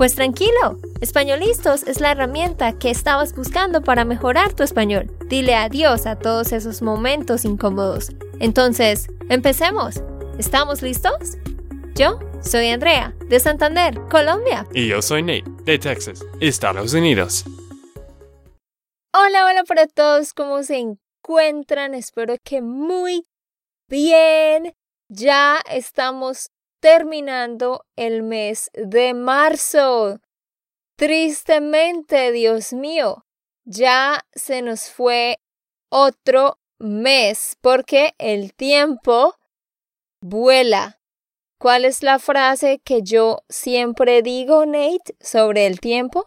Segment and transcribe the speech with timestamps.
[0.00, 5.14] Pues tranquilo, Españolistos es la herramienta que estabas buscando para mejorar tu español.
[5.26, 8.08] Dile adiós a todos esos momentos incómodos.
[8.38, 10.02] Entonces, empecemos.
[10.38, 11.36] ¿Estamos listos?
[11.96, 14.66] Yo soy Andrea, de Santander, Colombia.
[14.72, 17.44] Y yo soy Nate, de Texas, Estados Unidos.
[19.12, 21.92] Hola, hola para todos, ¿cómo se encuentran?
[21.92, 23.26] Espero que muy
[23.86, 24.72] bien.
[25.10, 26.48] Ya estamos
[26.80, 30.18] terminando el mes de marzo.
[30.96, 33.24] Tristemente, Dios mío,
[33.64, 35.38] ya se nos fue
[35.90, 39.34] otro mes porque el tiempo
[40.20, 41.00] vuela.
[41.58, 46.26] ¿Cuál es la frase que yo siempre digo, Nate, sobre el tiempo?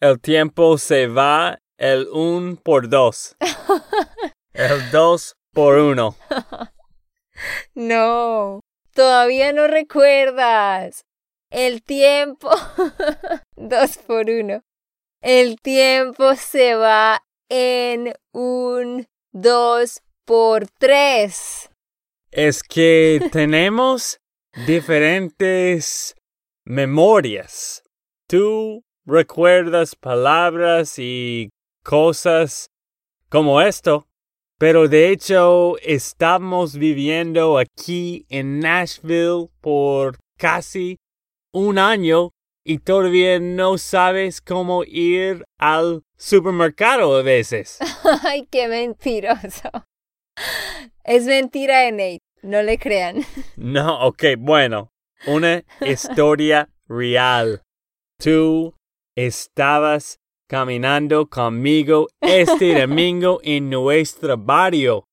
[0.00, 3.36] El tiempo se va el un por dos.
[4.54, 6.16] el dos por uno.
[7.74, 8.60] no,
[8.94, 11.04] todavía no recuerdas.
[11.50, 12.50] El tiempo.
[13.56, 14.62] dos por uno.
[15.20, 21.70] El tiempo se va en un dos por tres.
[22.30, 24.18] Es que tenemos
[24.66, 26.14] diferentes
[26.64, 27.82] memorias.
[28.26, 31.50] Tú recuerdas palabras y
[31.82, 32.70] cosas
[33.28, 34.06] como esto,
[34.64, 40.96] pero de hecho estamos viviendo aquí en Nashville por casi
[41.52, 42.30] un año
[42.64, 47.78] y todavía no sabes cómo ir al supermercado a veces.
[48.24, 49.70] Ay, qué mentiroso.
[51.04, 52.22] Es mentira de Nate.
[52.40, 53.18] No le crean.
[53.56, 54.88] No, ok, bueno.
[55.26, 57.60] Una historia real.
[58.18, 58.74] Tú
[59.14, 65.04] estabas caminando conmigo este domingo en nuestro barrio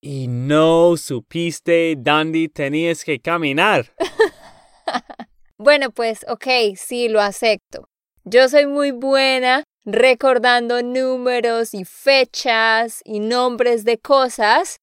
[0.00, 3.92] y no supiste dónde tenías que caminar.
[5.58, 7.88] bueno, pues, ok, sí, lo acepto.
[8.24, 14.78] Yo soy muy buena recordando números y fechas y nombres de cosas,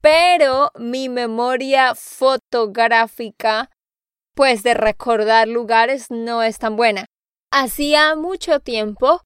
[0.00, 3.70] pero mi memoria fotográfica,
[4.34, 7.06] pues de recordar lugares, no es tan buena.
[7.56, 9.20] Hacía mucho tiempo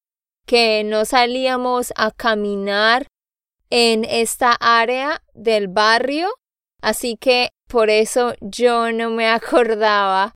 [0.47, 3.07] que no salíamos a caminar
[3.71, 6.29] en esta área del barrio,
[6.83, 10.35] así que por eso yo no me acordaba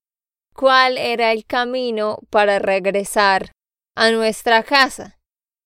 [0.55, 3.53] cuál era el camino para regresar
[3.95, 5.19] a nuestra casa.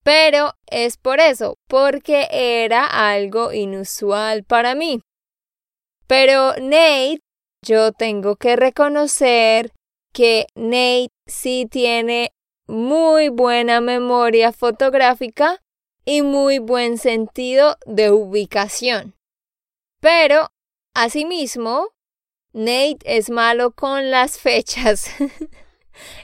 [0.03, 5.01] Pero es por eso, porque era algo inusual para mí.
[6.09, 7.21] Pero Nate,
[7.65, 9.71] yo tengo que reconocer
[10.17, 12.33] que Nate sí tiene
[12.67, 15.63] muy buena memoria fotográfica
[16.07, 19.15] y muy buen sentido de ubicación.
[20.01, 20.49] Pero,
[20.95, 21.89] asimismo,
[22.55, 25.15] Nate es malo con las fechas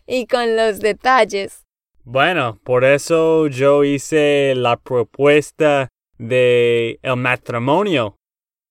[0.06, 1.66] y con los detalles.
[2.02, 8.16] Bueno, por eso yo hice la propuesta de el matrimonio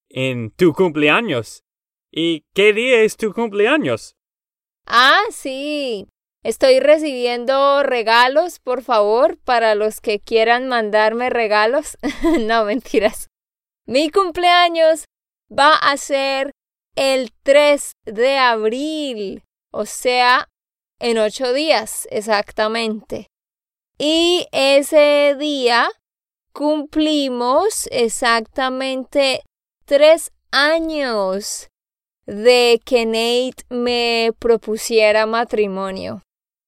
[0.09, 1.63] en tu cumpleaños.
[2.11, 4.15] ¿Y qué día es tu cumpleaños?
[4.93, 6.09] Ah, sí.
[6.43, 11.97] Estoy recibiendo regalos, por favor, para los que quieran mandarme regalos.
[12.41, 13.29] no, mentiras.
[13.85, 15.05] Mi cumpleaños
[15.49, 16.51] va a ser
[16.97, 20.49] el 3 de abril, o sea,
[20.99, 23.27] en ocho días exactamente.
[23.97, 25.89] Y ese día
[26.51, 29.41] cumplimos exactamente
[29.85, 31.70] tres años
[32.31, 36.23] de que Nate me propusiera matrimonio.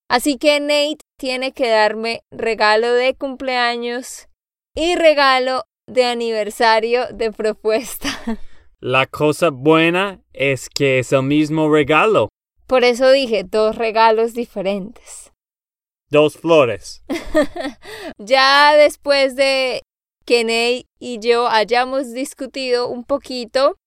[0.10, 4.28] Así que Nate tiene que darme regalo de cumpleaños
[4.76, 8.10] y regalo de aniversario de propuesta.
[8.82, 12.28] La cosa buena es que es el mismo regalo.
[12.68, 15.32] Por eso dije dos regalos diferentes.
[16.10, 17.04] Dos flores.
[18.18, 19.82] ya después de
[20.26, 23.78] que Ney y yo hayamos discutido un poquito,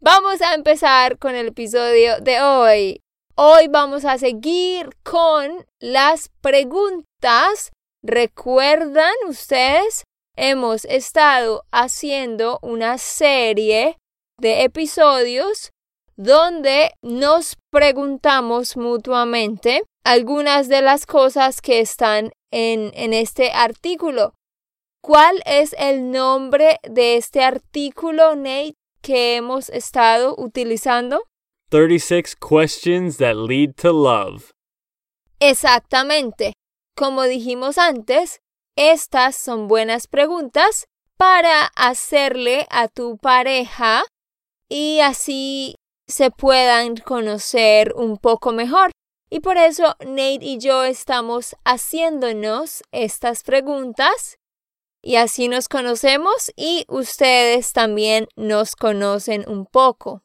[0.00, 3.02] vamos a empezar con el episodio de hoy.
[3.36, 7.70] Hoy vamos a seguir con las preguntas.
[8.02, 10.04] ¿Recuerdan ustedes?
[10.36, 13.98] Hemos estado haciendo una serie
[14.38, 15.70] de episodios
[16.16, 24.32] donde nos preguntamos mutuamente algunas de las cosas que están en, en este artículo.
[25.02, 28.79] ¿Cuál es el nombre de este artículo, Nate?
[29.00, 31.24] Que hemos estado utilizando?
[31.70, 34.52] 36 questions that lead to love.
[35.38, 36.52] Exactamente.
[36.96, 38.40] Como dijimos antes,
[38.76, 40.86] estas son buenas preguntas
[41.16, 44.04] para hacerle a tu pareja
[44.68, 45.76] y así
[46.08, 48.90] se puedan conocer un poco mejor.
[49.30, 54.39] Y por eso Nate y yo estamos haciéndonos estas preguntas
[55.02, 60.22] y así nos conocemos y ustedes también nos conocen un poco.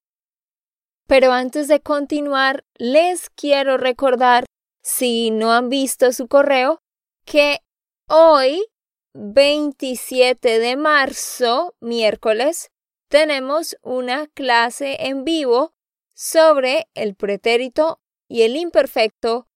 [1.07, 4.45] Pero antes de continuar, les quiero recordar,
[4.81, 6.81] si no han visto su correo,
[7.25, 7.59] que
[8.07, 8.65] hoy,
[9.13, 12.71] 27 de marzo, miércoles,
[13.07, 15.73] tenemos una clase en vivo
[16.13, 19.47] sobre el pretérito y el imperfecto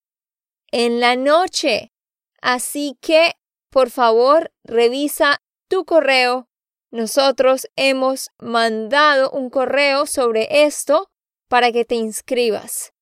[0.71, 1.93] en la noche.
[2.41, 3.33] Así que,
[3.69, 6.47] por favor, revisa tu correo.
[6.91, 11.09] Nosotros hemos mandado un correo sobre esto
[11.47, 12.93] para que te inscribas.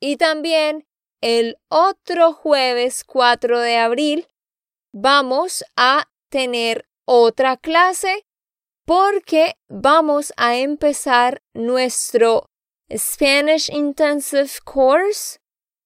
[0.00, 0.86] Y también
[1.20, 4.28] el otro jueves 4 de abril
[4.92, 8.26] vamos a tener otra clase
[8.84, 12.50] porque vamos a empezar nuestro
[12.94, 15.38] Spanish Intensive Course,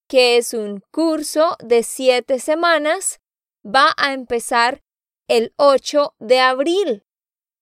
[0.09, 3.21] que es un curso de siete semanas,
[3.69, 4.83] va a empezar
[5.29, 7.05] el 8 de abril.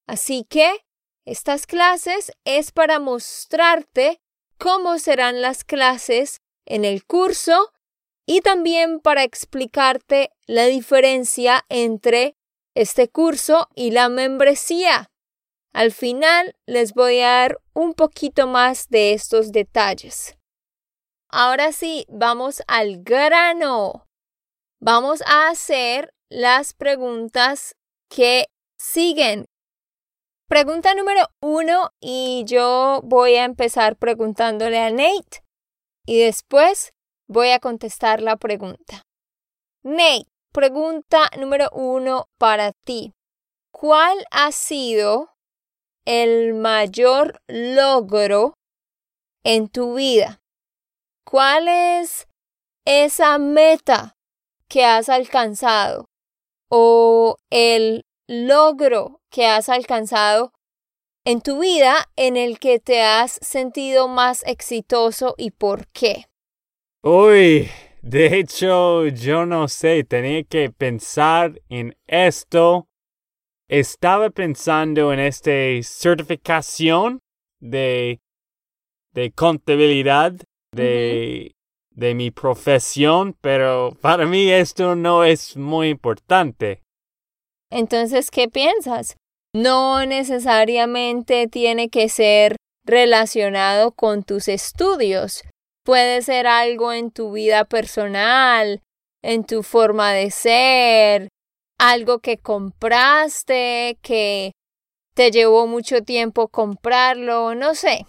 [0.06, 0.84] Así que
[1.24, 4.20] estas clases es para mostrarte
[4.58, 7.72] cómo serán las clases en el curso
[8.26, 12.36] y también para explicarte la diferencia entre
[12.74, 15.10] este curso y la membresía.
[15.72, 20.36] Al final les voy a dar un poquito más de estos detalles.
[21.28, 24.05] Ahora sí, vamos al grano.
[24.86, 27.74] Vamos a hacer las preguntas
[28.08, 28.46] que
[28.78, 29.46] siguen.
[30.48, 35.42] Pregunta número uno y yo voy a empezar preguntándole a Nate
[36.06, 36.92] y después
[37.26, 39.02] voy a contestar la pregunta.
[39.82, 43.12] Nate, pregunta número uno para ti.
[43.72, 45.32] ¿Cuál ha sido
[46.04, 48.54] el mayor logro
[49.42, 50.38] en tu vida?
[51.24, 52.28] ¿Cuál es
[52.84, 54.15] esa meta
[54.68, 56.08] que has alcanzado
[56.68, 60.52] o el logro que has alcanzado
[61.24, 66.26] en tu vida en el que te has sentido más exitoso y por qué?
[67.02, 67.68] Uy,
[68.02, 72.88] de hecho, yo no sé, tenía que pensar en esto
[73.68, 75.50] estaba pensando en esta
[75.82, 77.20] certificación
[77.60, 78.20] de,
[79.12, 80.34] de contabilidad
[80.72, 81.55] de,
[81.96, 86.82] de mi profesión, pero para mí esto no es muy importante.
[87.70, 89.16] Entonces, ¿qué piensas?
[89.54, 95.42] No necesariamente tiene que ser relacionado con tus estudios.
[95.84, 98.82] Puede ser algo en tu vida personal,
[99.22, 101.28] en tu forma de ser,
[101.78, 104.52] algo que compraste, que
[105.14, 108.04] te llevó mucho tiempo comprarlo, no sé.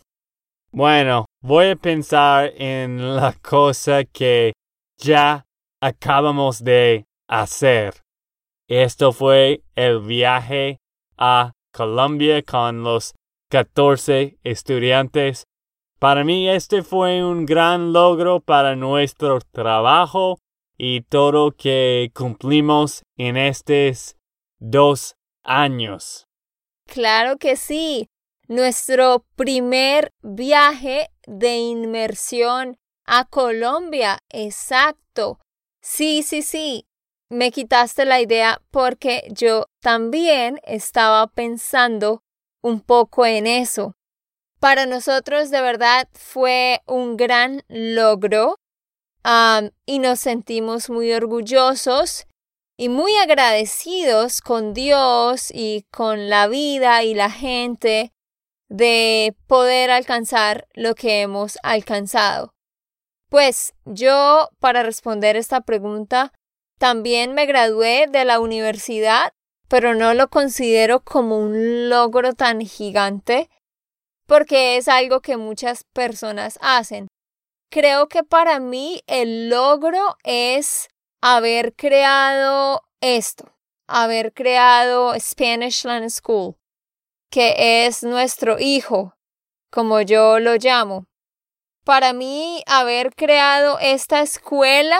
[0.72, 4.52] Bueno, voy a pensar en la cosa que
[4.98, 5.46] ya
[5.82, 7.94] acabamos de hacer.
[8.68, 10.82] Esto fue el viaje
[11.18, 13.14] a Colombia con los
[13.50, 15.46] 14 estudiantes.
[16.00, 20.40] Para mí este fue un gran logro para nuestro trabajo
[20.78, 24.18] y todo que cumplimos en estos
[24.60, 26.28] dos años.
[26.88, 28.10] Claro que sí.
[28.50, 34.20] Nuestro primer viaje de inmersión a Colombia.
[34.30, 35.40] Exacto.
[35.82, 36.88] Sí, sí, sí.
[37.30, 42.24] Me quitaste la idea porque yo también estaba pensando
[42.64, 43.94] un poco en eso.
[44.60, 48.56] Para nosotros de verdad fue un gran logro
[49.86, 52.26] y nos sentimos muy orgullosos
[52.78, 58.14] y muy agradecidos con Dios y con la vida y la gente
[58.70, 62.54] de poder alcanzar lo que hemos alcanzado.
[63.30, 66.34] Pues yo, para responder esta pregunta,
[66.78, 69.32] también me gradué de la universidad,
[69.68, 73.50] pero no lo considero como un logro tan gigante,
[74.26, 77.08] porque es algo que muchas personas hacen.
[77.70, 80.88] Creo que para mí el logro es
[81.22, 83.54] haber creado esto,
[83.88, 86.56] haber creado Spanish Land School,
[87.30, 89.16] que es nuestro hijo,
[89.72, 91.06] como yo lo llamo.
[91.84, 95.00] Para mí, haber creado esta escuela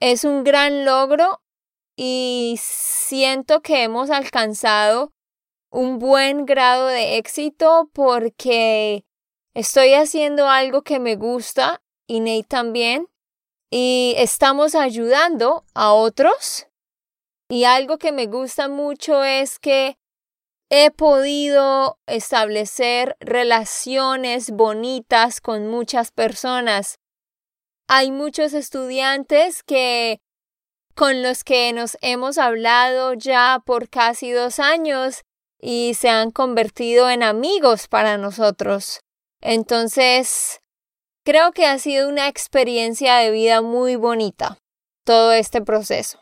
[0.00, 1.40] es un gran logro
[1.96, 5.12] y siento que hemos alcanzado
[5.70, 9.04] un buen grado de éxito porque
[9.54, 13.08] estoy haciendo algo que me gusta y Nate también
[13.70, 16.66] y estamos ayudando a otros.
[17.48, 19.98] Y algo que me gusta mucho es que
[20.68, 26.98] he podido establecer relaciones bonitas con muchas personas.
[27.88, 30.18] Hay muchos estudiantes que
[30.94, 35.22] con los que nos hemos hablado ya por casi dos años
[35.60, 39.00] y se han convertido en amigos para nosotros.
[39.40, 40.60] Entonces,
[41.24, 44.58] creo que ha sido una experiencia de vida muy bonita
[45.04, 46.18] todo este proceso.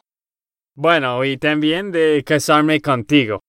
[0.74, 3.43] Bueno, y también de casarme contigo.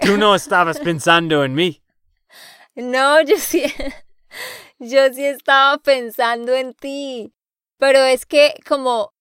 [0.00, 1.82] Tú no estabas pensando en mí.
[2.74, 3.64] No, yo sí,
[4.78, 7.34] yo sí estaba pensando en ti.
[7.78, 9.14] Pero es que como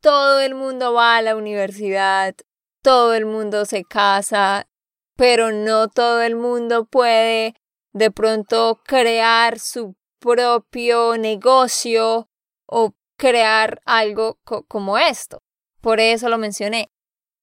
[0.00, 2.34] todo el mundo va a la universidad,
[2.82, 4.68] todo el mundo se casa,
[5.16, 7.54] pero no todo el mundo puede
[7.92, 12.28] de pronto crear su propio negocio
[12.66, 15.42] o crear algo como esto.
[15.80, 16.91] Por eso lo mencioné.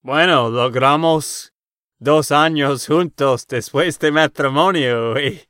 [0.01, 1.53] Bueno, logramos
[1.98, 5.41] dos años juntos después de matrimonio y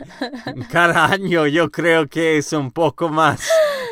[0.72, 3.46] cada año yo creo que es un poco más,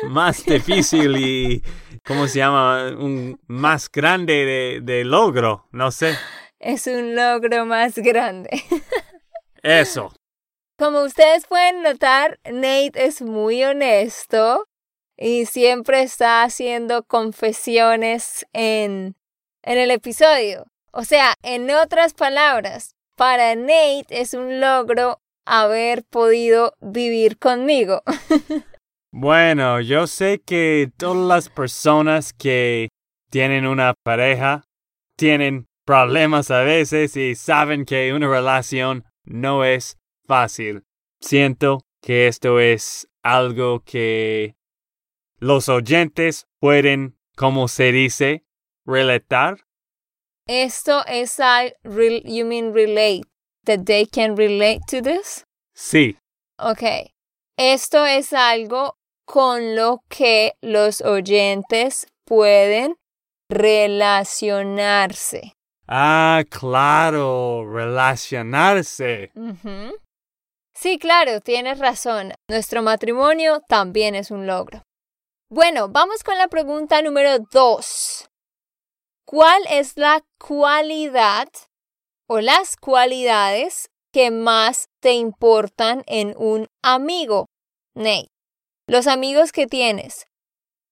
[0.07, 1.63] más difícil y,
[2.03, 2.87] ¿cómo se llama?
[2.97, 6.17] Un más grande de, de logro, no sé.
[6.57, 8.49] Es un logro más grande.
[9.61, 10.11] Eso.
[10.79, 14.67] Como ustedes pueden notar, Nate es muy honesto
[15.15, 19.15] y siempre está haciendo confesiones en,
[19.63, 20.65] en el episodio.
[20.91, 28.03] O sea, en otras palabras, para Nate es un logro haber podido vivir conmigo.
[29.11, 32.89] bueno, yo sé que todas las personas que
[33.29, 34.63] tienen una pareja
[35.17, 40.83] tienen problemas a veces y saben que una relación no es fácil.
[41.21, 44.55] Siento que esto es algo que
[45.39, 48.43] los oyentes pueden, como se dice,
[48.85, 49.57] relatar.
[50.47, 53.23] Esto es al you mean relate
[53.65, 55.45] that they can relate to this?
[55.73, 56.17] Sí.
[56.57, 57.11] Ok.
[57.57, 62.95] Esto es algo con lo que los oyentes pueden
[63.49, 65.53] relacionarse.
[65.87, 69.31] Ah, claro, relacionarse.
[70.73, 72.33] Sí, claro, tienes razón.
[72.47, 74.83] Nuestro matrimonio también es un logro.
[75.49, 78.30] Bueno, vamos con la pregunta número dos.
[79.31, 81.47] ¿Cuál es la cualidad
[82.27, 87.45] o las cualidades que más te importan en un amigo?
[87.95, 88.27] Nate,
[88.87, 90.25] los amigos que tienes,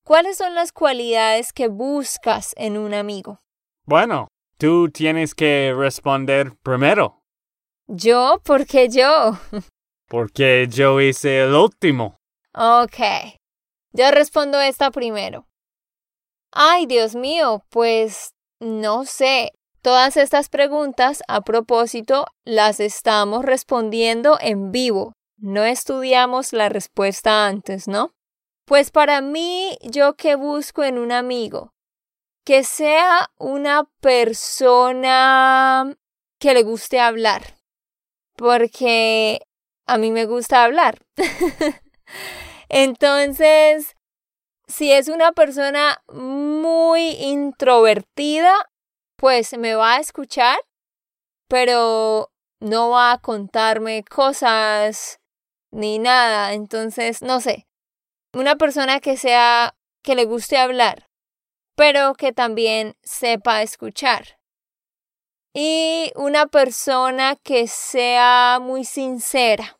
[0.06, 3.42] ¿cuáles son las cualidades que buscas en un amigo?
[3.84, 7.20] Bueno, tú tienes que responder primero.
[7.88, 8.40] ¿Yo?
[8.46, 9.38] ¿Por qué yo?
[10.08, 12.16] Porque yo hice el último.
[12.54, 13.00] Ok.
[13.92, 15.49] Yo respondo esta primero.
[16.52, 19.54] Ay, Dios mío, pues no sé.
[19.82, 25.14] Todas estas preguntas, a propósito, las estamos respondiendo en vivo.
[25.38, 28.12] No estudiamos la respuesta antes, ¿no?
[28.66, 31.74] Pues para mí, yo que busco en un amigo,
[32.46, 35.96] que sea una persona
[36.40, 37.56] que le guste hablar,
[38.36, 39.42] porque
[39.88, 41.00] a mí me gusta hablar.
[42.70, 43.96] Entonces,
[44.70, 48.54] si es una persona muy introvertida,
[49.18, 50.60] pues me va a escuchar,
[51.48, 55.20] pero no va a contarme cosas
[55.72, 56.54] ni nada.
[56.54, 57.68] Entonces, no sé,
[58.34, 61.10] una persona que sea, que le guste hablar,
[61.76, 64.40] pero que también sepa escuchar.
[65.52, 69.79] Y una persona que sea muy sincera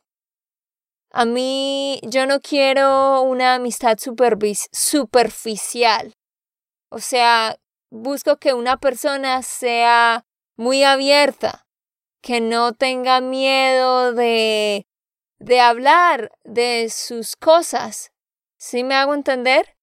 [1.12, 6.14] a mí yo no quiero una amistad superficial.
[6.90, 7.56] O sea,
[7.90, 10.24] busco que una persona sea
[10.56, 11.66] muy abierta,
[12.22, 14.86] que no tenga miedo de,
[15.38, 18.12] de hablar de sus cosas.
[18.56, 19.76] ¿Sí me hago entender?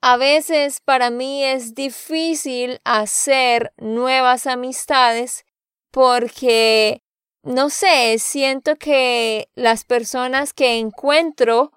[0.00, 5.44] A veces para mí es difícil hacer nuevas amistades
[5.90, 7.03] porque
[7.44, 11.72] no sé, siento que las personas que encuentro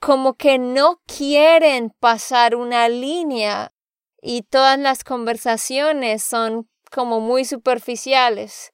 [0.00, 3.72] como que no quieren pasar una línea
[4.20, 8.72] y todas las conversaciones son como muy superficiales.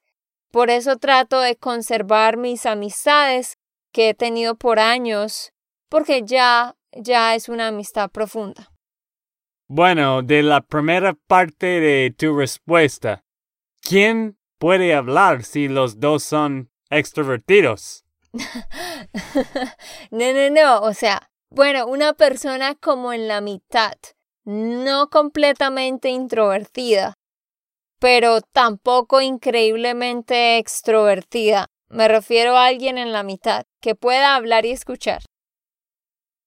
[0.51, 3.59] Por eso trato de conservar mis amistades
[3.91, 5.53] que he tenido por años,
[5.89, 8.71] porque ya, ya es una amistad profunda.
[9.67, 13.23] Bueno, de la primera parte de tu respuesta,
[13.81, 18.05] ¿quién puede hablar si los dos son extrovertidos?
[20.11, 23.97] no, no, no, o sea, bueno, una persona como en la mitad,
[24.45, 27.13] no completamente introvertida,
[27.99, 31.65] pero tampoco increíblemente extrovertida.
[31.89, 35.23] Me refiero a alguien en la mitad, que pueda hablar y escuchar.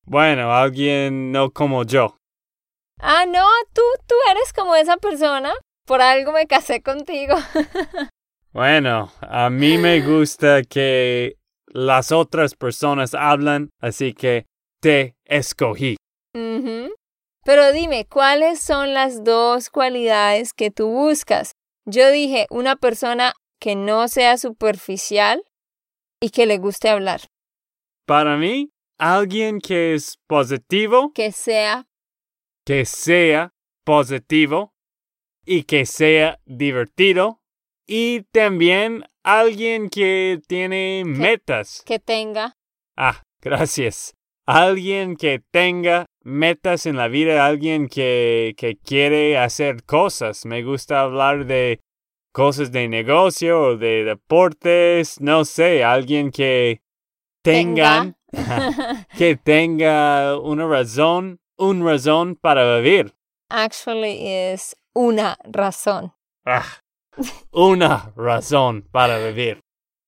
[0.04, 2.16] Bueno, alguien no como yo.
[3.00, 5.52] Ah, no, tú, tú eres como esa persona.
[5.92, 7.34] Por algo me casé contigo.
[8.54, 14.46] bueno, a mí me gusta que las otras personas hablan, así que
[14.80, 15.96] te escogí.
[16.32, 21.52] Pero dime, ¿cuáles son las dos cualidades que tú buscas?
[21.84, 25.44] Yo dije, una persona que no sea superficial
[26.22, 27.20] y que le guste hablar.
[28.06, 31.12] Para mí, alguien que es positivo.
[31.12, 31.84] Que sea.
[32.64, 33.52] Que sea
[33.84, 34.71] positivo
[35.44, 37.40] y que sea divertido.
[37.86, 41.82] Y también alguien que tiene metas.
[41.84, 42.56] Que tenga.
[42.96, 44.14] Ah, gracias.
[44.46, 50.46] Alguien que tenga metas en la vida, alguien que, que quiere hacer cosas.
[50.46, 51.80] Me gusta hablar de
[52.32, 56.80] cosas de negocio o de deportes, no sé, alguien que
[57.42, 58.16] tengan,
[59.18, 63.14] que tenga una razón, un razón para vivir.
[63.50, 66.14] Actually es una razón.
[66.44, 66.80] Ah,
[67.52, 69.60] una razón para vivir.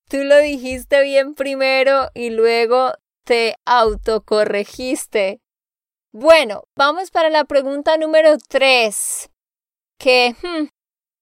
[0.08, 2.92] Tú lo dijiste bien primero y luego
[3.24, 5.40] te autocorregiste.
[6.12, 9.30] Bueno, vamos para la pregunta número tres,
[9.98, 10.66] que hmm,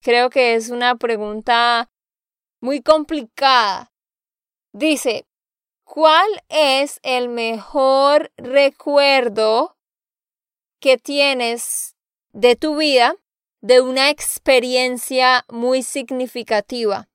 [0.02, 1.90] creo que es una pregunta
[2.60, 3.92] muy complicada.
[4.72, 5.26] Dice,
[5.84, 9.76] ¿cuál es el mejor recuerdo
[10.80, 11.94] que tienes
[12.32, 13.14] de tu vida
[13.62, 17.08] de una experiencia muy significativa?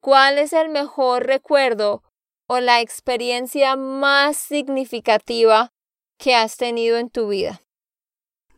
[0.00, 2.02] ¿Cuál es el mejor recuerdo
[2.46, 5.72] o la experiencia más significativa
[6.18, 7.62] que has tenido en tu vida?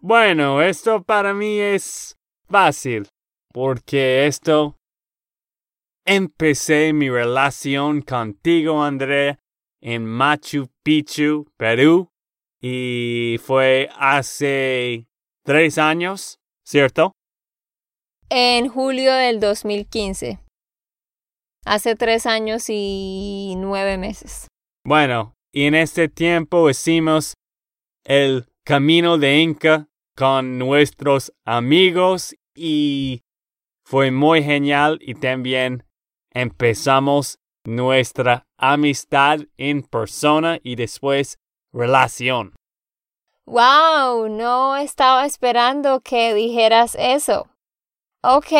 [0.00, 2.16] Bueno, esto para mí es
[2.48, 3.08] fácil,
[3.52, 4.76] porque esto
[6.04, 9.38] empecé mi relación contigo, André,
[9.80, 12.10] en Machu Picchu, Perú,
[12.60, 15.06] y fue hace
[15.44, 17.12] tres años, ¿cierto?
[18.30, 20.38] En julio del 2015.
[21.64, 24.48] Hace tres años y nueve meses.
[24.84, 27.34] Bueno, y en este tiempo hicimos
[28.04, 33.22] el camino de Inca con nuestros amigos y
[33.86, 35.84] fue muy genial y también
[36.30, 41.38] empezamos nuestra amistad en persona y después
[41.72, 42.54] relación.
[43.46, 47.48] Wow, no estaba esperando que dijeras eso.
[48.22, 48.52] Ok.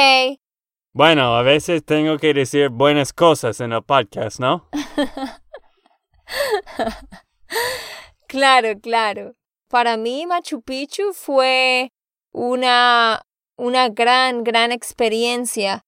[0.93, 4.69] Bueno, a veces tengo que decir buenas cosas en el podcast, ¿no?
[8.29, 9.35] claro, claro.
[9.69, 11.91] Para mí Machu Picchu fue
[12.33, 13.23] una,
[13.57, 15.85] una gran, gran experiencia.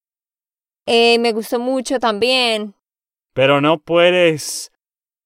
[0.86, 2.74] Eh, me gustó mucho también.
[3.34, 4.72] Pero no puedes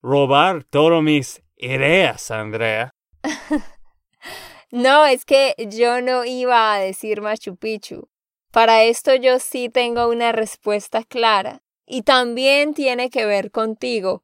[0.02, 2.90] robar todas mis ideas, Andrea.
[4.70, 8.06] no, es que yo no iba a decir Machu Picchu.
[8.54, 11.64] Para esto yo sí tengo una respuesta clara.
[11.86, 14.22] Y también tiene que ver contigo,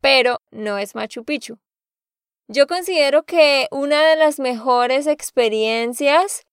[0.00, 1.58] pero no es Machu Picchu.
[2.46, 6.46] Yo considero que una de las mejores experiencias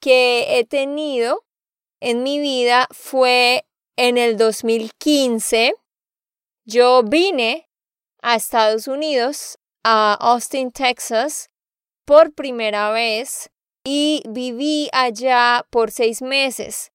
[0.00, 1.44] que he tenido
[1.98, 5.74] en mi vida fue en el 2015.
[6.64, 7.68] Yo vine
[8.22, 11.50] a Estados Unidos, a Austin, Texas,
[12.04, 13.50] por primera vez
[13.90, 16.92] y viví allá por seis meses.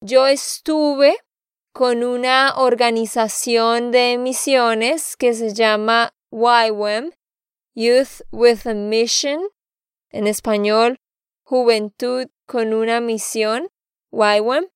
[0.00, 1.18] Yo estuve
[1.74, 7.10] con una organización de misiones que se llama YWAM,
[7.74, 9.42] Youth with a Mission,
[10.08, 10.98] en español,
[11.44, 13.68] Juventud con una misión,
[14.10, 14.66] YWAM.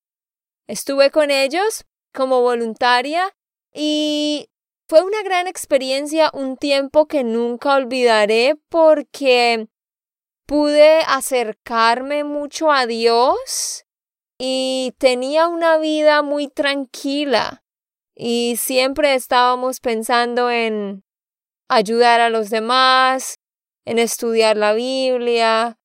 [0.67, 3.35] Estuve con ellos como voluntaria
[3.73, 4.51] y
[4.87, 9.67] fue una gran experiencia, un tiempo que nunca olvidaré porque
[10.47, 13.85] pude acercarme mucho a Dios
[14.39, 17.65] y tenía una vida muy tranquila.
[18.15, 21.05] Y siempre estábamos pensando en
[21.69, 23.41] ayudar a los demás,
[23.85, 25.79] en estudiar la Biblia.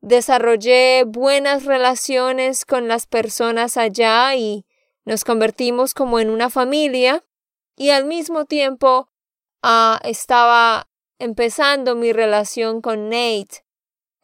[0.00, 4.66] Desarrollé buenas relaciones con las personas allá y
[5.04, 7.24] nos convertimos como en una familia.
[7.76, 9.08] Y al mismo tiempo
[9.62, 13.64] ah, estaba empezando mi relación con Nate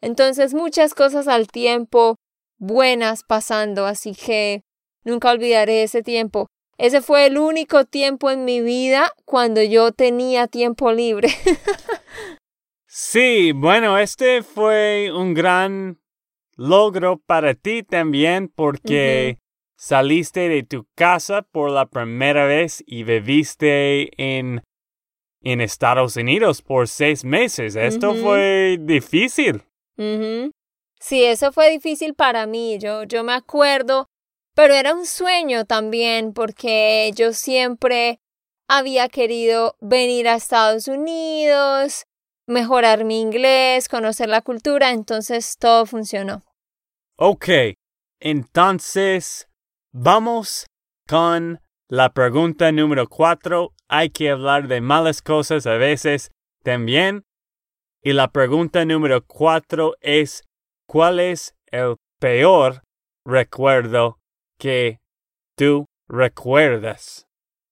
[0.01, 2.15] Entonces muchas cosas al tiempo
[2.57, 4.61] buenas pasando, así que
[5.03, 6.47] nunca olvidaré ese tiempo.
[6.77, 11.29] Ese fue el único tiempo en mi vida cuando yo tenía tiempo libre.
[12.91, 15.99] Sí, bueno, este fue un gran
[16.57, 19.37] logro para ti también porque
[19.77, 24.63] saliste de tu casa por la primera vez y viviste en,
[25.41, 27.75] en Estados Unidos por seis meses.
[27.75, 29.61] Esto fue difícil.
[29.99, 30.51] Ujú.
[31.01, 34.07] Sí, eso fue difícil para mí, yo, yo me acuerdo,
[34.55, 38.19] pero era un sueño también porque yo siempre
[38.67, 42.05] había querido venir a Estados Unidos,
[42.47, 46.43] mejorar mi inglés, conocer la cultura, entonces todo funcionó.
[47.17, 47.49] Ok,
[48.21, 49.49] entonces
[49.91, 50.65] vamos
[51.07, 51.59] con
[51.89, 53.73] la pregunta número cuatro.
[53.89, 56.31] Hay que hablar de malas cosas a veces
[56.63, 57.25] también.
[58.01, 60.43] Y la pregunta número cuatro es,
[60.87, 62.83] ¿cuál es el peor
[63.25, 64.19] recuerdo
[64.57, 64.99] que
[65.57, 67.27] tú recuerdas?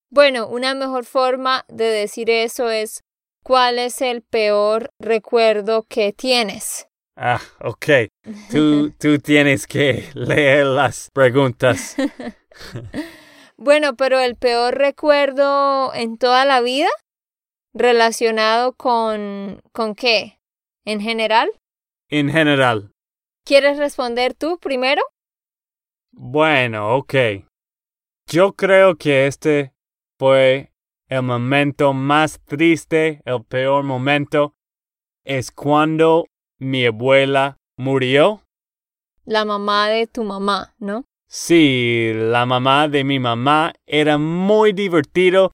[0.10, 3.04] Bueno, una mejor forma de decir eso es
[3.44, 6.88] ¿cuál es el peor recuerdo que tienes?
[7.16, 7.86] Ah, ok.
[8.52, 11.96] Tú, tú tienes que leer las preguntas.
[13.60, 16.90] Bueno, pero el peor recuerdo en toda la vida
[17.78, 20.40] relacionado con ¿con qué?
[20.86, 21.50] ¿En general?
[22.10, 22.92] En general.
[23.46, 25.02] ¿Quieres responder tú primero?
[26.12, 27.14] Bueno, ok.
[28.30, 29.74] Yo creo que este
[30.20, 30.72] fue
[31.08, 34.56] el momento más triste, el peor momento,
[35.24, 36.26] es cuando
[36.60, 38.42] mi abuela murió.
[39.26, 41.06] La mamá de tu mamá, ¿no?
[41.30, 45.52] Sí, la mamá de mi mamá era muy divertido.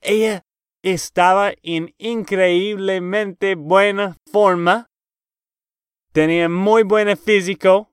[0.00, 0.42] Ella
[0.82, 4.88] estaba en increíblemente buena forma.
[6.12, 7.92] Tenía muy buen físico.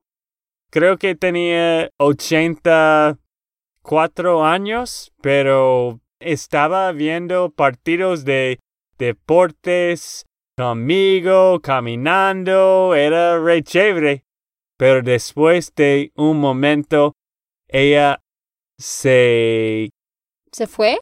[0.71, 8.59] Creo que tenía 84 años, pero estaba viendo partidos de
[8.97, 10.25] deportes
[10.57, 12.95] conmigo, caminando.
[12.95, 14.25] Era re chévere.
[14.77, 17.13] Pero después de un momento,
[17.67, 18.21] ella
[18.77, 19.89] se,
[20.51, 20.99] ¿Se fue?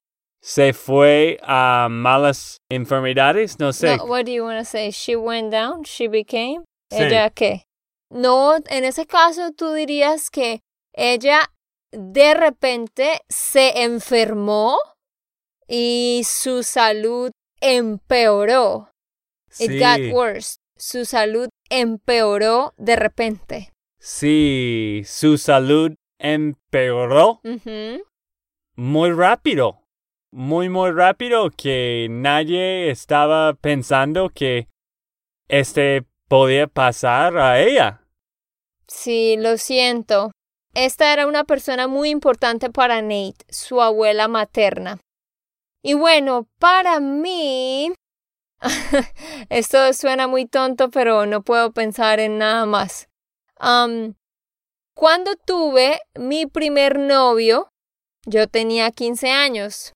[0.47, 3.97] Se fue a malas enfermedades, no sé.
[3.97, 4.91] No, what do you want to say?
[4.91, 6.63] She went down, she became.
[6.89, 7.03] Sí.
[7.03, 7.63] ¿Ella qué?
[8.09, 10.61] No, en ese caso tú dirías que
[10.93, 11.51] ella
[11.91, 14.77] de repente se enfermó
[15.67, 18.89] y su salud empeoró.
[19.59, 20.59] It sí, got worse.
[20.77, 23.73] Su salud empeoró de repente.
[23.99, 27.41] sí, su salud empeoró
[28.77, 29.81] muy rápido.
[30.39, 34.67] Muy, muy rápido que nadie estaba pensando que
[35.47, 38.05] este podía pasar a ella.
[38.87, 40.29] Sí, lo siento.
[40.75, 44.99] Esta era una persona muy importante para Nate, su abuela materna.
[45.81, 47.91] Y bueno, para mí...
[49.49, 53.09] Esto suena muy tonto, pero no puedo pensar en nada más.
[53.55, 54.13] Am,
[54.93, 57.69] cuando tuve mi primer novio,
[58.27, 59.93] yo tenía 15 años.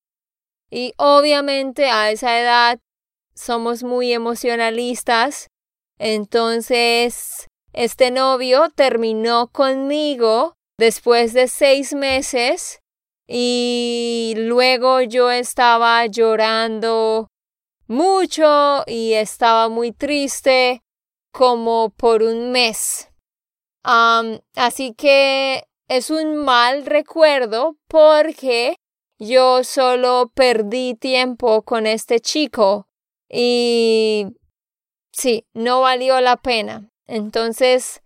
[0.72, 2.80] Y obviamente a esa edad
[3.36, 5.48] somos muy emocionalistas.
[6.00, 12.80] Entonces, este novio terminó conmigo después de seis meses
[13.28, 17.28] y luego yo estaba llorando
[17.88, 20.82] mucho y estaba muy triste
[21.32, 23.10] como por un mes.
[23.84, 28.78] Así que es un mal recuerdo porque
[29.22, 32.88] yo solo perdí tiempo con este chico
[33.30, 34.26] y
[35.12, 36.90] sí, no valió la pena.
[37.06, 38.02] Entonces,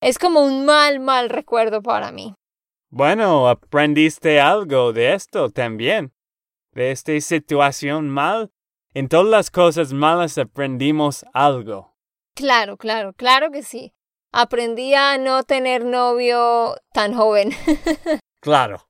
[0.00, 2.34] es como un mal, mal recuerdo para mí.
[2.88, 6.12] Bueno, aprendiste algo de esto también.
[6.72, 8.52] De esta situación mal.
[8.94, 11.96] En todas las cosas malas aprendimos algo.
[12.34, 13.92] Claro, claro, claro que sí.
[14.32, 17.50] Aprendí a no tener novio tan joven.
[18.40, 18.88] Claro.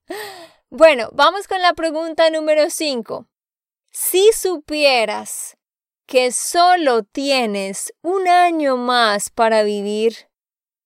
[0.71, 3.27] Bueno, vamos con la pregunta número 5.
[3.91, 5.57] Si supieras
[6.07, 10.29] que solo tienes un año más para vivir,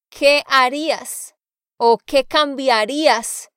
[0.09, 1.35] ¿qué harías?
[1.79, 3.51] ¿O qué cambiarías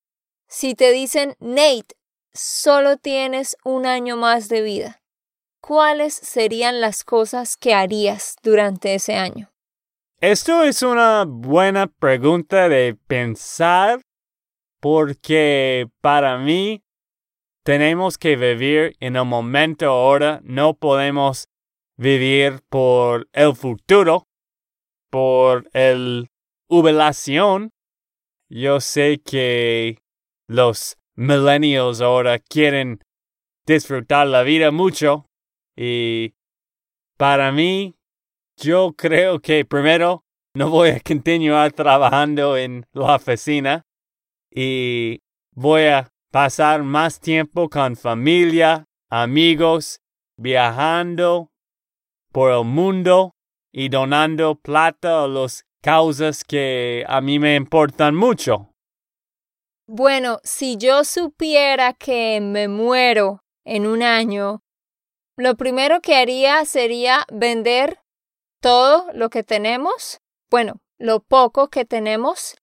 [0.48, 1.96] si te dicen, Nate,
[2.34, 5.04] solo tienes un año más de vida?
[5.62, 9.52] ¿Cuáles serían las cosas que harías durante ese año?
[10.22, 14.02] Esto es una buena pregunta de pensar
[14.86, 16.84] porque para mí
[17.64, 21.50] tenemos que vivir en el momento ahora, no podemos
[21.98, 24.28] vivir por el futuro
[25.10, 26.30] por el
[26.70, 27.72] jubilación.
[28.48, 30.04] Yo sé que
[30.48, 33.00] los millennials ahora quieren
[33.66, 35.26] disfrutar la vida mucho
[35.76, 36.36] y
[37.18, 37.96] para mí
[38.56, 43.84] yo creo que primero no voy a continuar trabajando en la oficina
[44.56, 45.20] y
[45.54, 50.00] voy a pasar más tiempo con familia, amigos,
[50.38, 51.50] viajando
[52.32, 53.34] por el mundo
[53.74, 58.72] y donando plata a las causas que a mí me importan mucho.
[59.88, 64.62] Bueno, si yo supiera que me muero en un año,
[65.38, 68.00] lo primero que haría sería vender
[68.62, 72.56] todo lo que tenemos, bueno, lo poco que tenemos.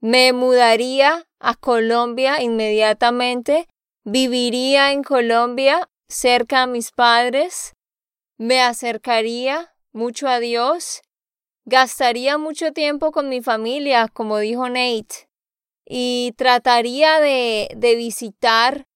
[0.00, 3.68] Me mudaría a Colombia inmediatamente,
[4.04, 7.74] viviría en Colombia cerca a mis padres,
[8.38, 11.02] me acercaría mucho a Dios,
[11.66, 15.28] gastaría mucho tiempo con mi familia, como dijo Nate,
[15.86, 18.86] y trataría de, de visitar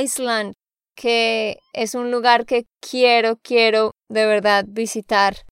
[0.00, 0.54] Iceland,
[0.96, 5.44] que es un lugar que quiero, quiero de verdad visitar.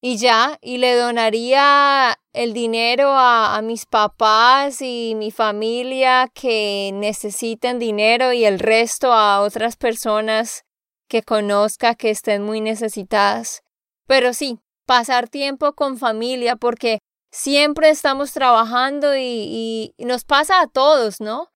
[0.00, 7.80] Y ya, y le donaría el dinero a, mis papás y mi familia que necesiten
[7.80, 10.64] dinero y el resto a otras personas
[11.08, 13.62] que conozca que estén muy necesitadas.
[14.06, 17.00] Pero sí, pasar tiempo con familia porque
[17.32, 21.48] siempre estamos trabajando y nos pasa a todos, ¿no?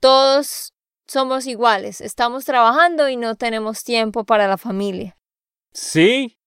[0.00, 0.72] Todos
[1.08, 5.16] somos iguales, estamos trabajando y no tenemos tiempo para la familia.
[5.72, 6.37] Sí.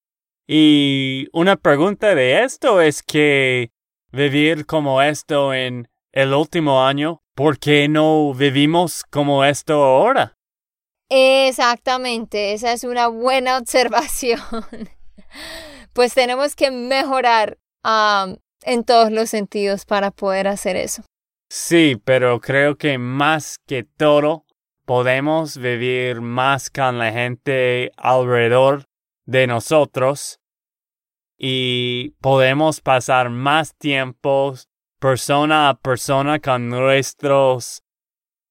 [0.53, 3.71] Y una pregunta de esto es que
[4.11, 10.35] vivir como esto en el último año, ¿por qué no vivimos como esto ahora?
[11.09, 14.41] Exactamente, esa es una buena observación.
[15.93, 21.01] pues tenemos que mejorar um, en todos los sentidos para poder hacer eso.
[21.49, 24.43] Sí, pero creo que más que todo
[24.85, 28.89] podemos vivir más con la gente alrededor
[29.25, 30.40] de nosotros
[31.43, 34.53] y podemos pasar más tiempo
[34.99, 37.81] persona a persona con nuestros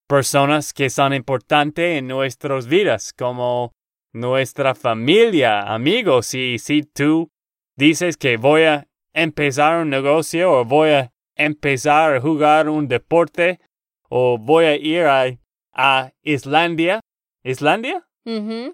[0.09, 3.71] personas que son importantes en nuestras vidas, como
[4.13, 6.35] nuestra familia, amigos.
[6.35, 7.31] Y si tú
[7.77, 13.61] dices que voy a empezar un negocio o voy a empezar a jugar un deporte
[14.09, 15.27] o voy a ir a
[15.73, 17.01] a Islandia.
[17.45, 18.07] ¿Islandia?
[18.27, 18.73] Uh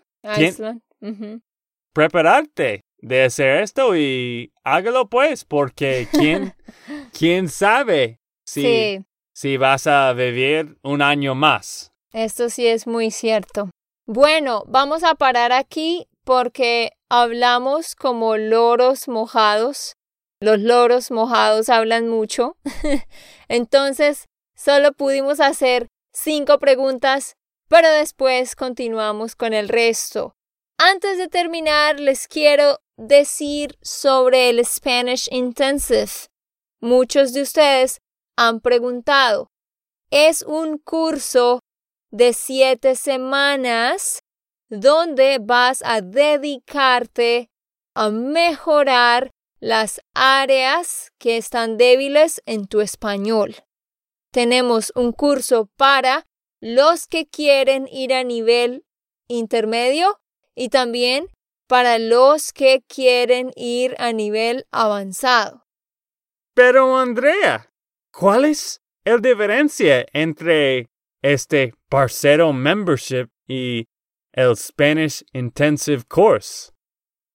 [1.92, 6.54] Prepararte de hacer esto y hágalo pues, porque quién,
[7.18, 11.92] quién sabe si, si vas a vivir un año más.
[12.12, 13.70] Esto sí es muy cierto.
[14.06, 19.96] Bueno, vamos a parar aquí porque hablamos como loros mojados.
[20.40, 22.56] Los loros mojados hablan mucho.
[23.48, 27.36] Entonces, solo pudimos hacer cinco preguntas,
[27.68, 30.34] pero después continuamos con el resto.
[30.78, 36.28] Antes de terminar, les quiero decir sobre el Spanish Intensive.
[36.80, 38.00] Muchos de ustedes
[38.36, 39.48] han preguntado,
[40.10, 41.60] es un curso
[42.10, 44.20] de siete semanas
[44.68, 47.48] donde vas a dedicarte
[47.94, 49.30] a mejorar
[49.60, 53.56] las áreas que están débiles en tu español
[54.36, 56.26] tenemos un curso para
[56.60, 58.84] los que quieren ir a nivel
[59.28, 60.20] intermedio
[60.54, 61.28] y también
[61.66, 65.66] para los que quieren ir a nivel avanzado.
[66.54, 67.70] Pero Andrea,
[68.12, 70.88] ¿cuál es la diferencia entre
[71.22, 73.86] este Parcero Membership y
[74.32, 76.72] el Spanish Intensive Course?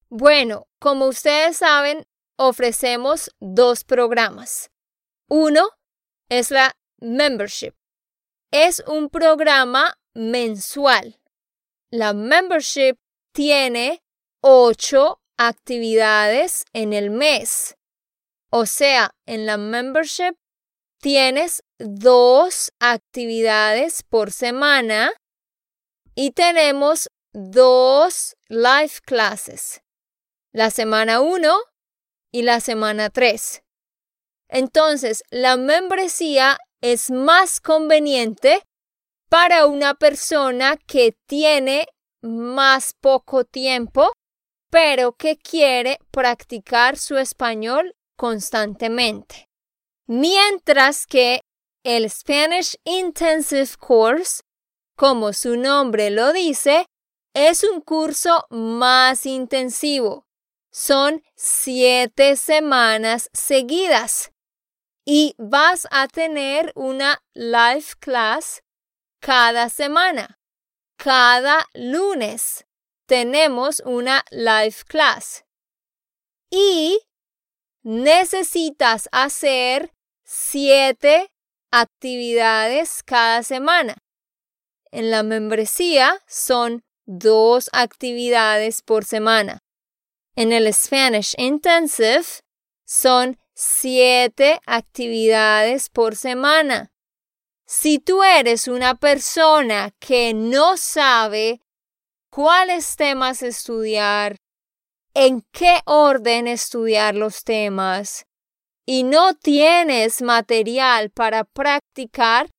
[0.10, 2.06] Bueno, como ustedes saben,
[2.38, 4.72] ofrecemos dos programas.
[5.30, 5.70] Uno
[6.30, 7.74] es la Membership.
[8.52, 11.22] Es un programa mensual.
[11.90, 12.98] La membership
[13.34, 14.04] tiene
[14.42, 17.76] ocho actividades en el mes.
[18.52, 20.36] O sea, en la membership
[21.00, 25.14] tienes dos actividades por semana
[26.16, 29.82] y tenemos dos live classes.
[30.54, 31.62] La semana 1
[32.32, 33.64] y la semana 3.
[34.50, 38.62] Entonces, la membresía es más conveniente
[39.30, 41.88] para una persona que tiene
[42.22, 44.12] más poco tiempo,
[44.72, 49.50] pero que quiere practicar su español constantemente.
[50.08, 51.42] Mientras que
[51.84, 54.42] el Spanish Intensive Course,
[54.96, 56.86] como su nombre lo dice,
[57.34, 60.26] es un curso más intensivo.
[60.74, 64.32] son siete semanas seguidas
[65.06, 68.64] y vas a tener una live class
[69.20, 70.40] cada semana.
[70.96, 72.66] Cada lunes
[73.12, 75.44] tenemos una live class.
[76.50, 76.98] Y
[77.84, 79.92] necesitas hacer
[80.24, 81.30] siete
[81.72, 83.98] actividades cada semana.
[84.92, 89.60] En la membresía son dos actividades por semana.
[90.38, 92.24] En el Spanish Intensive
[92.86, 96.94] son siete actividades por semana.
[97.66, 101.60] Si tú eres una persona que no sabe
[102.32, 104.38] cuáles temas estudiar,
[105.14, 108.26] en qué orden estudiar los temas,
[108.86, 112.50] y no tienes material para practicar,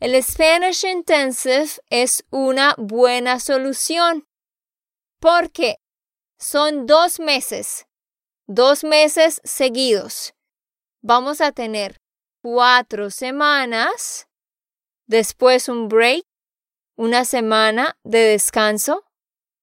[0.00, 4.24] el Spanish Intensive es una buena solución.
[5.20, 5.76] Porque
[6.38, 7.86] son dos meses,
[8.46, 10.32] dos meses seguidos.
[11.02, 11.98] Vamos a tener
[12.42, 14.26] cuatro semanas,
[15.06, 16.24] después un break,
[16.96, 19.04] una semana de descanso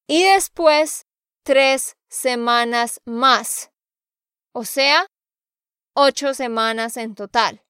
[0.08, 1.06] y después
[1.43, 3.72] tres semanas más.
[4.54, 5.06] O sea,
[5.93, 7.63] ocho semanas en total.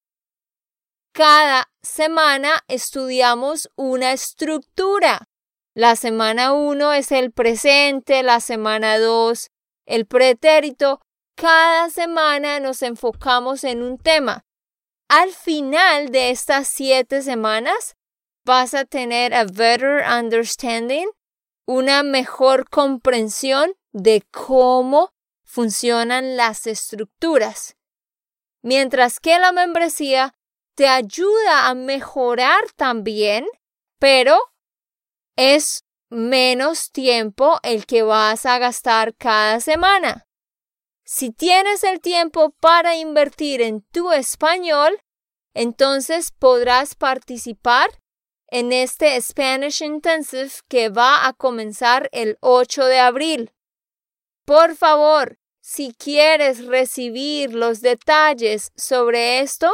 [1.13, 5.27] Cada semana estudiamos una estructura.
[5.73, 9.49] La semana 1 es el presente, la semana 2
[9.87, 11.01] el pretérito.
[11.35, 14.45] Cada semana nos enfocamos en un tema.
[15.09, 17.95] Al final de estas siete semanas
[18.45, 21.07] vas a tener a better understanding,
[21.67, 27.75] una mejor comprensión de cómo funcionan las estructuras.
[28.63, 30.33] Mientras que la membresía
[30.75, 33.45] te ayuda a mejorar también,
[33.99, 34.39] pero
[35.35, 40.25] es menos tiempo el que vas a gastar cada semana.
[41.03, 44.97] Si tienes el tiempo para invertir en tu español,
[45.53, 47.89] entonces podrás participar
[48.49, 53.51] en este Spanish Intensive que va a comenzar el 8 de abril.
[54.45, 59.71] Por favor, si quieres recibir los detalles sobre esto,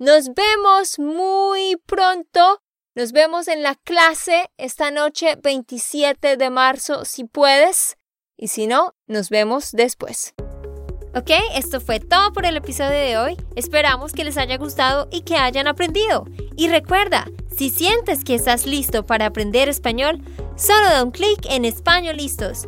[0.01, 2.61] Nos vemos muy pronto.
[2.95, 7.97] Nos vemos en la clase esta noche 27 de marzo si puedes
[8.37, 10.33] y si no, nos vemos después.
[11.13, 13.37] Ok, esto fue todo por el episodio de hoy.
[13.57, 16.23] Esperamos que les haya gustado y que hayan aprendido.
[16.55, 20.21] Y recuerda, si sientes que estás listo para aprender español,
[20.55, 22.67] solo da un clic en Español Listos.